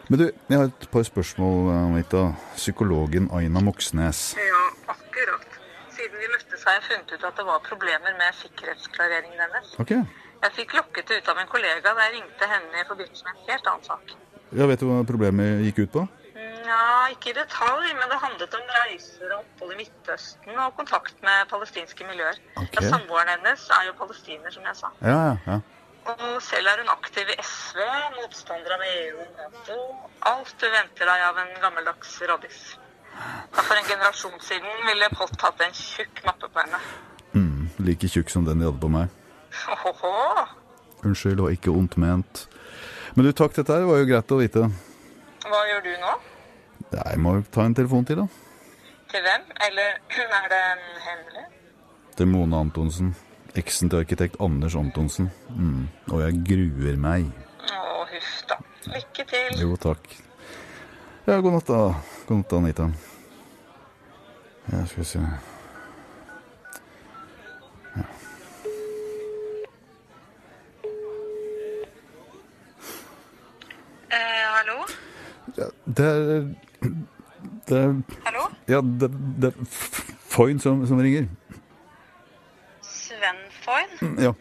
Men 0.08 0.18
du, 0.18 0.24
jeg 0.50 0.58
har 0.58 0.70
et 0.70 0.86
par 0.92 1.04
spørsmål, 1.06 1.68
Anita. 1.76 2.22
Psykologen 2.56 3.28
Aina 3.36 3.62
Moxnes. 3.64 4.22
Ja, 4.40 4.62
akkurat. 4.94 5.46
Siden 5.94 6.18
vi 6.18 6.30
møttes 6.32 6.64
har 6.66 6.78
jeg 6.80 6.86
funnet 6.88 7.14
ut 7.14 7.28
at 7.28 7.38
det 7.38 7.46
var 7.46 7.62
problemer 7.68 8.16
med 8.18 8.40
sikkerhetsklareringen 8.40 9.44
hennes. 9.44 9.70
Ok. 9.82 9.94
Jeg 10.42 10.56
fikk 10.56 10.74
lokket 10.74 11.06
det 11.12 11.20
ut 11.22 11.30
av 11.30 11.38
en 11.38 11.50
kollega 11.52 11.92
da 11.94 12.08
jeg 12.08 12.16
ringte 12.16 12.48
henne 12.50 12.80
i 12.82 12.88
forbindelse 12.88 13.28
med 13.28 13.36
en 13.36 13.46
helt 13.52 13.70
annen 13.70 13.86
sak. 13.86 14.14
Ja, 14.52 14.66
Vet 14.68 14.82
du 14.82 14.88
hva 14.90 14.98
problemet 15.08 15.62
gikk 15.68 15.84
ut 15.86 15.92
på? 15.94 16.02
Ja, 16.72 17.08
ikke 17.12 17.32
i 17.32 17.36
detalj, 17.36 17.90
men 17.98 18.10
det 18.12 18.18
handlet 18.22 18.54
om 18.56 18.68
reiser 18.78 19.32
og 19.34 19.42
opphold 19.42 19.74
i 19.74 19.78
Midtøsten 19.82 20.60
og 20.64 20.76
kontakt 20.78 21.16
med 21.26 21.48
palestinske 21.50 22.06
miljøer. 22.08 22.38
Okay. 22.56 22.80
Ja, 22.80 22.92
Samboeren 22.94 23.32
hennes 23.34 23.64
er 23.76 23.88
jo 23.88 23.94
palestiner, 23.98 24.50
som 24.54 24.68
jeg 24.68 24.78
sa. 24.80 24.92
Ja, 25.02 25.18
ja, 25.28 25.34
ja. 25.50 25.58
Og 26.12 26.42
selv 26.42 26.66
er 26.70 26.80
hun 26.82 26.88
aktiv 26.90 27.28
i 27.30 27.36
SV, 27.46 27.80
motstander 28.16 28.74
av 28.76 28.84
EU 28.86 29.18
og 29.24 29.36
NATO. 29.40 29.76
Alt 30.32 30.54
du 30.62 30.66
venter 30.72 31.10
deg 31.10 31.24
av 31.28 31.40
en 31.42 31.52
gammeldags 31.64 32.14
rådis. 32.30 32.62
Da 33.54 33.62
for 33.66 33.78
en 33.78 33.90
generasjon 33.90 34.40
siden 34.42 34.86
ville 34.88 35.10
Pott 35.14 35.36
hatt 35.44 35.60
en 35.66 35.76
tjukk 35.76 36.22
mappe 36.26 36.48
på 36.48 36.62
henne. 36.64 36.80
Mm, 37.36 37.68
like 37.86 38.08
tjukk 38.10 38.32
som 38.32 38.48
den 38.48 38.62
de 38.62 38.70
hadde 38.70 38.82
på 38.82 38.90
meg. 38.90 39.12
Åhåhå. 39.76 40.14
Unnskyld, 41.04 41.44
og 41.44 41.52
ikke 41.52 41.74
ondt 41.74 41.98
ment. 42.00 42.46
Men 43.14 43.28
du, 43.28 43.32
takk, 43.36 43.54
dette 43.58 43.76
her 43.76 43.86
var 43.86 44.00
jo 44.00 44.08
greit 44.08 44.34
å 44.34 44.40
vite. 44.40 44.64
Hva 45.42 45.60
gjør 45.68 45.86
du? 45.86 45.91
Jeg 46.92 47.18
må 47.24 47.34
ta 47.52 47.64
en 47.66 47.74
telefon 47.76 48.04
til, 48.08 48.20
da. 48.22 48.26
Til 49.12 49.24
hvem? 49.26 49.44
Eller 49.66 49.94
er 50.40 50.48
det 50.52 50.60
en 50.72 50.82
hemmelig? 51.06 51.44
Til 52.16 52.28
Mone 52.28 52.56
Antonsen. 52.60 53.14
Eksen 53.56 53.90
til 53.92 54.00
arkitekt 54.02 54.36
Anders 54.40 54.74
Antonsen. 54.76 55.30
Mm. 55.52 55.86
Og 56.12 56.20
jeg 56.24 56.42
gruer 56.48 56.96
meg. 57.00 57.30
Å, 57.68 58.04
huff 58.12 58.34
da. 58.50 58.58
Lykke 58.92 59.26
til. 59.32 59.60
Jo, 59.62 59.76
takk. 59.80 60.06
Ja, 61.28 61.38
god 61.38 61.58
natt, 61.58 61.68
da. 61.70 61.82
God 62.28 62.42
natt, 62.42 62.54
Anita. 62.58 62.88
Ja, 64.72 64.84
skal 64.86 65.02
vi 65.02 65.08
se 65.12 65.20
Eh, 74.10 74.44
hallo? 74.56 74.84
ja, 75.56 75.64
Det 75.96 76.06
er 76.06 76.54
Det 77.68 77.82
Hallo? 78.24 78.46
Ja, 78.68 78.80
det, 78.80 79.10
det 79.42 79.52
er 79.52 79.74
Foyn 80.32 80.60
som, 80.62 80.86
som 80.86 81.00
ringer. 81.02 81.28
Sven 82.82 83.44
Foyn? 83.62 84.18
Ja. 84.22 84.32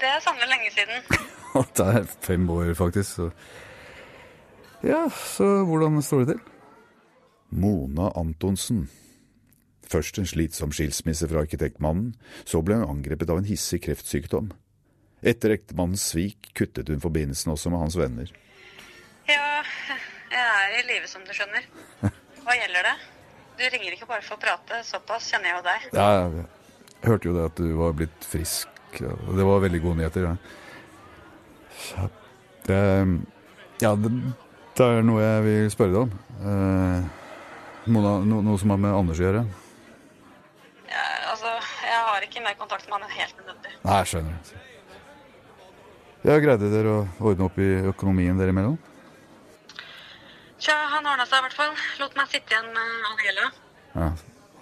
Det 0.00 0.08
er 0.08 0.22
sannelig 0.24 0.48
lenge 0.50 0.72
siden. 0.74 1.04
Det 1.76 1.84
er 1.84 2.06
fem 2.24 2.50
år, 2.50 2.72
faktisk. 2.74 3.10
Så. 3.10 3.30
Ja, 4.82 5.04
så 5.12 5.64
hvordan 5.68 6.02
står 6.02 6.24
det 6.24 6.28
til? 6.28 6.40
Mona 7.50 8.08
Antonsen. 8.16 8.86
Først 9.86 10.18
en 10.18 10.26
slitsom 10.26 10.72
skilsmisse 10.72 11.28
fra 11.28 11.42
arkitektmannen, 11.44 12.14
så 12.48 12.62
ble 12.64 12.80
hun 12.80 12.88
angrepet 12.96 13.30
av 13.30 13.42
en 13.42 13.48
hissig 13.48 13.82
kreftsykdom. 13.84 14.48
Etter 15.22 15.52
ektemannens 15.54 16.06
svik 16.14 16.50
kuttet 16.56 16.88
hun 16.88 17.02
forbindelsen 17.02 17.52
også 17.52 17.70
med 17.70 17.84
hans 17.84 17.98
venner. 18.00 18.32
Er 20.52 20.74
i 20.78 20.82
live, 20.84 21.08
som 21.08 21.22
du 21.24 21.32
skjønner. 21.32 21.64
Hva 22.42 22.56
gjelder 22.58 22.90
det? 22.90 22.94
Du 23.56 23.62
ringer 23.72 23.94
ikke 23.94 24.08
bare 24.10 24.24
for 24.26 24.36
å 24.36 24.42
prate, 24.42 24.82
såpass 24.84 25.30
kjenner 25.32 25.52
jeg 25.52 25.56
jo 25.56 25.62
deg. 25.68 25.86
Ja, 25.96 26.08
jeg 26.18 27.08
hørte 27.08 27.28
jo 27.28 27.34
det 27.36 27.46
at 27.48 27.60
du 27.60 27.70
var 27.78 27.94
blitt 27.96 28.26
frisk. 28.28 28.68
Det 28.92 29.46
var 29.48 29.62
veldig 29.64 29.80
gode 29.84 30.00
nyheter. 30.00 30.28
Ja. 30.28 32.08
Det, 32.66 32.80
ja, 33.82 33.94
det, 33.98 34.12
det 34.76 34.86
er 34.86 35.06
noe 35.06 35.24
jeg 35.24 35.44
vil 35.46 35.72
spørre 35.72 35.94
deg 35.94 36.02
om. 36.02 36.12
Eh, 36.42 37.08
Mona, 37.92 38.12
no, 38.28 38.42
noe 38.44 38.60
som 38.60 38.74
har 38.74 38.82
med 38.84 38.94
Anders 38.94 39.22
å 39.22 39.26
gjøre? 39.26 39.42
Ja, 40.92 41.06
altså, 41.32 41.56
jeg 41.88 42.04
har 42.10 42.28
ikke 42.28 42.44
mer 42.44 42.60
kontakt 42.60 42.86
med 42.86 42.98
han 42.98 43.08
enn 43.08 43.16
helt 43.16 43.40
nødvendig. 43.40 43.74
Nei, 43.82 43.98
jeg 44.02 44.12
skjønner. 44.12 44.54
Ja, 46.22 46.36
Greide 46.38 46.70
dere 46.70 46.92
å 47.00 47.02
ordne 47.32 47.48
opp 47.48 47.56
i 47.58 47.72
økonomien 47.90 48.38
dere 48.38 48.54
imellom? 48.54 48.76
Tja, 50.62 50.74
han 50.92 51.06
ordna 51.10 51.24
seg 51.26 51.40
i 51.40 51.46
hvert 51.46 51.56
fall. 51.58 51.72
Lot 52.00 52.14
meg 52.18 52.30
sitte 52.30 52.54
igjen 52.54 52.68
med 52.74 53.08
alle 53.08 53.26
gjelda. 53.26 53.48
Ja, 53.96 54.10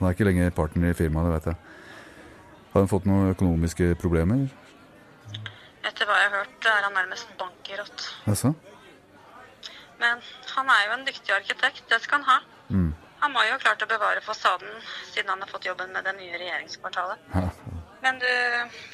Han 0.00 0.08
er 0.08 0.14
ikke 0.16 0.24
lenger 0.30 0.54
partner 0.56 0.94
i 0.94 0.96
firmaet, 0.96 1.26
det 1.28 1.34
vet 1.34 1.48
jeg. 1.50 1.58
Har 2.72 2.84
han 2.84 2.88
fått 2.88 3.06
noen 3.10 3.32
økonomiske 3.34 3.90
problemer? 4.00 4.46
Etter 5.84 6.08
hva 6.08 6.16
jeg 6.22 6.30
har 6.30 6.38
hørt, 6.38 6.68
er 6.70 6.86
han 6.86 6.96
nærmest 6.96 7.34
bankerott. 7.40 8.06
Jaså? 8.24 8.54
Men 10.00 10.22
han 10.54 10.72
er 10.72 10.86
jo 10.86 10.94
en 10.96 11.04
dyktig 11.04 11.34
arkitekt, 11.36 11.84
det 11.92 11.98
skal 12.00 12.22
han 12.22 12.28
ha. 12.30 12.38
Mm. 12.72 12.90
Han 13.20 13.34
må 13.34 13.42
jo 13.44 13.52
ha 13.52 13.60
klart 13.60 13.84
å 13.84 13.88
bevare 13.90 14.22
fasaden 14.24 14.72
siden 15.10 15.28
han 15.34 15.44
har 15.44 15.50
fått 15.52 15.68
jobben 15.68 15.92
med 15.92 16.06
det 16.08 16.14
nye 16.16 16.40
regjeringskvartalet. 16.40 17.28
Ja, 17.34 17.50
Men 18.00 18.16
du, 18.22 18.30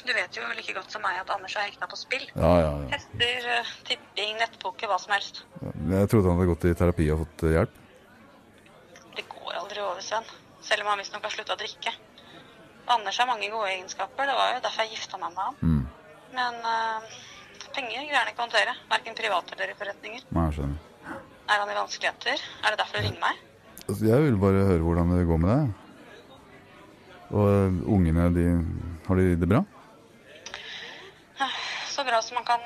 du 0.03 0.11
vet 0.11 0.35
jo 0.35 0.43
like 0.57 0.73
godt 0.75 0.91
som 0.91 1.05
meg 1.07 1.21
at 1.21 1.29
Anders 1.31 1.55
har 1.55 1.69
hekta 1.69 1.87
på 1.87 1.95
spill. 1.95 2.25
ja, 2.35 2.49
ja. 2.59 2.73
ja. 2.81 2.89
Hester, 2.91 3.47
eh, 3.53 3.69
tipping, 3.87 4.35
nettpoker, 4.41 4.91
hva 4.91 4.99
som 4.99 5.15
helst. 5.15 5.45
Jeg 5.87 6.09
trodde 6.11 6.27
han 6.27 6.35
hadde 6.35 6.49
gått 6.49 6.65
i 6.67 6.73
terapi 6.75 7.05
og 7.13 7.21
fått 7.23 7.43
eh, 7.47 7.53
hjelp. 7.55 7.77
Det 9.15 9.23
går 9.31 9.53
aldri 9.61 9.79
over, 9.85 10.03
Sven. 10.03 10.27
Selv 10.67 10.83
om 10.83 10.91
han 10.91 10.99
visstnok 10.99 11.23
har 11.23 11.31
slutta 11.31 11.55
å 11.55 11.59
drikke. 11.61 11.93
Anders 12.91 13.19
har 13.21 13.29
mange 13.29 13.47
gode 13.53 13.69
egenskaper. 13.71 14.27
Det 14.27 14.35
var 14.35 14.51
jo 14.55 14.63
derfor 14.65 14.83
jeg 14.83 14.97
gifta 14.97 15.19
meg 15.21 15.35
med 15.35 15.45
han. 15.45 15.55
Mm. 15.61 16.11
Men 16.35 16.59
uh, 16.67 17.15
penger 17.75 18.03
greier 18.03 18.19
han 18.19 18.31
ikke 18.33 18.43
å 18.43 18.47
håndtere. 18.47 18.75
Verken 18.91 19.17
privat 19.17 19.55
eller 19.55 19.71
i 19.71 19.77
forretninger. 19.79 20.27
Nei, 20.35 20.45
jeg 20.49 20.57
skjønner. 20.57 21.17
Er 21.47 21.63
han 21.63 21.71
i 21.71 21.79
vanskeligheter? 21.79 22.45
Er 22.63 22.75
det 22.75 22.81
derfor 22.81 22.99
du 22.99 23.07
ringer 23.07 23.23
meg? 23.23 23.41
Altså, 23.85 24.01
Jeg 24.09 24.27
vil 24.27 24.39
bare 24.43 24.67
høre 24.67 24.83
hvordan 24.83 25.15
det 25.15 25.23
går 25.31 25.41
med 25.43 25.53
deg. 25.53 25.83
Og 27.31 27.49
eh, 27.51 27.81
ungene, 27.95 28.29
de 28.35 28.45
Har 29.07 29.19
de 29.19 29.33
det 29.39 29.51
bra? 29.51 29.63
Så 31.91 32.03
bra 32.05 32.19
som 32.21 32.37
man 32.37 32.45
kan 32.45 32.61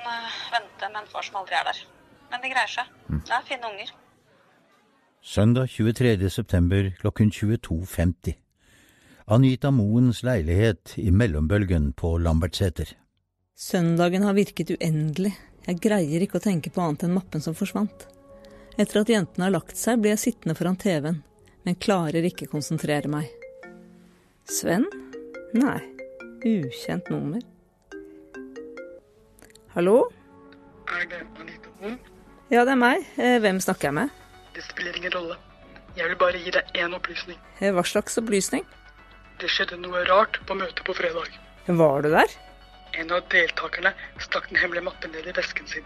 vente 0.52 0.90
med 0.90 1.04
en 1.04 1.10
far 1.10 1.24
som 1.24 1.38
aldri 1.40 1.56
er 1.56 1.70
der. 1.70 1.78
Men 2.32 2.40
det 2.44 2.54
greier 2.54 2.72
seg. 2.72 2.94
Det 3.12 3.36
er 3.36 3.44
fine 3.48 3.68
unger. 3.68 3.92
Søndag 5.22 5.68
23. 5.70 6.30
september 6.34 6.88
klokken 7.02 7.30
22.50. 7.30 8.38
Anita 9.32 9.72
Moens 9.72 10.24
leilighet 10.24 10.96
i 10.98 11.12
mellombølgen 11.12 11.92
på 11.94 12.16
Lambertseter. 12.18 12.96
Søndagen 13.56 14.24
har 14.26 14.34
virket 14.34 14.74
uendelig. 14.74 15.36
Jeg 15.68 15.78
greier 15.84 16.24
ikke 16.26 16.40
å 16.40 16.44
tenke 16.44 16.72
på 16.74 16.82
annet 16.82 17.06
enn 17.06 17.14
mappen 17.14 17.44
som 17.44 17.56
forsvant. 17.56 18.08
Etter 18.80 19.04
at 19.04 19.12
jentene 19.14 19.46
har 19.46 19.54
lagt 19.54 19.78
seg, 19.78 20.00
blir 20.02 20.16
jeg 20.16 20.24
sittende 20.24 20.56
foran 20.58 20.80
TV-en, 20.80 21.20
men 21.68 21.78
klarer 21.78 22.26
ikke 22.26 22.50
konsentrere 22.50 23.12
meg. 23.12 23.30
Sven? 24.50 24.88
Nei. 25.54 25.78
Ukjent 26.42 27.12
nummer. 27.14 27.44
Hallo? 29.76 30.00
Er 30.90 31.06
det 31.12 31.22
Anita 31.38 31.70
Moen? 31.80 32.00
Ja, 32.52 32.66
det 32.68 32.74
er 32.76 32.80
meg. 32.82 33.06
Eh, 33.18 33.38
Hvem 33.44 33.60
snakker 33.64 33.90
jeg 33.90 33.96
med? 33.96 34.10
Det 34.56 34.64
spiller 34.66 34.98
ingen 35.00 35.14
rolle. 35.16 35.38
Jeg 35.96 36.08
vil 36.12 36.18
bare 36.20 36.40
gi 36.40 36.52
deg 36.56 36.76
én 36.80 36.94
opplysning. 36.96 37.38
Eh, 37.60 37.72
Hva 37.76 37.84
slags 37.88 38.18
opplysning? 38.20 38.66
Det 39.42 39.50
skjedde 39.50 39.80
noe 39.82 40.04
rart 40.10 40.40
på 40.48 40.56
møtet 40.60 40.84
på 40.86 40.96
fredag. 40.96 41.32
Var 41.68 42.02
du 42.06 42.10
der? 42.14 42.34
En 43.00 43.12
av 43.16 43.24
deltakerne 43.32 43.94
stakk 44.20 44.50
den 44.52 44.60
hemmelige 44.60 44.84
mappen 44.90 45.14
ned 45.16 45.28
i 45.32 45.34
vesken 45.38 45.68
sin. 45.72 45.86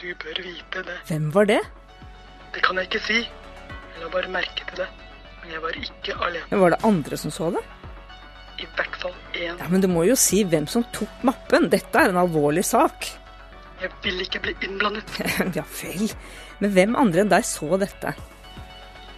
Du 0.00 0.08
bør 0.24 0.40
vite 0.42 0.82
det. 0.88 0.96
Hvem 1.10 1.28
var 1.34 1.44
det? 1.50 1.60
Det 2.54 2.62
kan 2.64 2.80
jeg 2.80 2.88
ikke 2.88 3.02
si. 3.04 3.18
Jeg 3.28 4.02
la 4.02 4.08
bare 4.10 4.30
merke 4.32 4.64
til 4.70 4.80
det. 4.80 4.88
Men 5.42 5.52
jeg 5.52 5.62
var 5.62 5.76
ikke 5.78 6.16
alene. 6.24 6.46
Men 6.50 6.60
Var 6.64 6.70
det 6.74 6.80
andre 6.88 7.16
som 7.20 7.30
så 7.34 7.50
det? 7.54 7.62
I 8.64 8.66
hvert 8.76 8.96
fall 9.02 9.14
én. 9.34 9.58
Ja, 9.60 9.68
Men 9.68 9.82
du 9.84 9.88
må 9.90 10.04
jo 10.08 10.16
si 10.16 10.40
hvem 10.48 10.66
som 10.70 10.84
tok 10.94 11.22
mappen. 11.26 11.68
Dette 11.70 12.00
er 12.00 12.08
en 12.14 12.16
alvorlig 12.24 12.64
sak. 12.64 13.10
Jeg 13.84 13.92
vil 14.00 14.22
ikke 14.24 14.40
bli 14.40 14.54
innblandet. 14.64 15.10
ja 15.58 15.64
vel. 15.82 16.06
Men 16.62 16.72
hvem 16.72 16.94
andre 16.96 17.20
enn 17.20 17.32
deg 17.32 17.44
så 17.44 17.76
dette? 17.82 18.14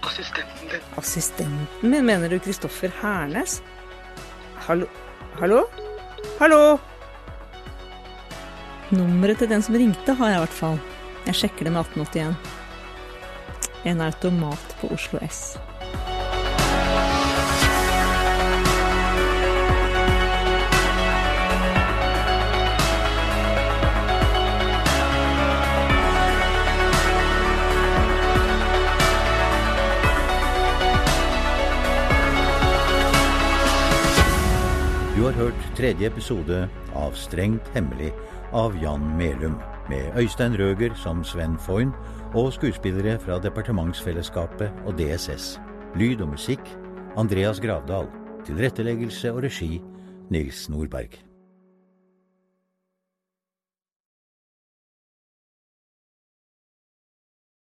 Assistenten 0.06 0.72
din. 0.72 0.88
Assistenten 0.98 1.92
min, 1.92 2.02
mener 2.08 2.32
du 2.32 2.40
Kristoffer 2.42 2.90
Hernes? 2.98 3.60
Hallo? 4.66 4.88
Hallo? 5.38 5.62
Hallo? 6.40 6.60
Nummeret 8.90 9.38
til 9.38 9.50
den 9.50 9.62
som 9.62 9.78
ringte, 9.78 10.16
har 10.18 10.32
jeg 10.32 10.40
i 10.40 10.44
hvert 10.46 10.58
fall. 10.58 10.82
Jeg 11.28 11.38
sjekker 11.44 11.68
det 11.68 11.74
med 11.76 11.86
1881. 11.86 12.34
En 13.86 14.02
automat 14.02 14.76
på 14.80 14.90
Oslo 14.98 15.22
S. 15.22 15.54
hørt 35.36 35.76
tredje 35.76 36.08
episode 36.08 36.62
av 36.96 37.12
Strengt 37.12 37.66
hemmelig 37.74 38.08
av 38.56 38.76
Jan 38.80 39.04
Melum, 39.18 39.58
med 39.90 40.16
Øystein 40.16 40.56
Røger 40.56 40.96
som 40.96 41.20
Sven 41.24 41.58
Foyn 41.60 41.92
og 42.32 42.54
skuespillere 42.56 43.18
fra 43.20 43.36
Departementsfellesskapet 43.44 44.72
og 44.88 44.96
DSS. 44.96 45.58
Lyd 46.00 46.24
og 46.24 46.32
musikk 46.32 46.72
Andreas 47.20 47.60
Gravdal. 47.60 48.08
Tilretteleggelse 48.48 49.32
og 49.34 49.44
regi 49.44 49.76
Nils 50.32 50.68
Nordberg. 50.72 51.25